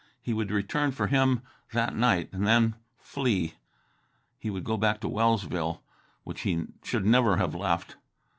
He 0.19 0.33
would 0.33 0.49
return 0.49 0.89
for 0.93 1.05
him 1.05 1.43
that 1.73 1.95
night, 1.95 2.29
then 2.33 2.73
flee. 2.97 3.53
He 4.39 4.49
would 4.49 4.63
go 4.63 4.75
back 4.75 4.99
to 5.01 5.07
Wellsville, 5.07 5.83
which 6.23 6.41
he 6.41 6.65
should 6.81 7.05
never 7.05 7.37
have 7.37 7.53
left. 7.53 7.97